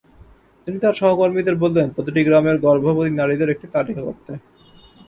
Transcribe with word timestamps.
তিনি 0.67 0.77
তাঁর 0.79 0.95
সহকর্মীদের 1.01 1.55
বললেন 1.63 1.87
প্রতিটি 1.95 2.21
গ্রামের 2.27 2.57
গর্ভবতী 2.65 3.11
নারীদের 3.11 3.51
একটি 3.51 3.67
তালিকা 3.75 4.01
করতে। 4.01 4.31